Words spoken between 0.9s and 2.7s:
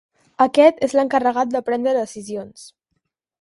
l'encarregat de prendre decisions.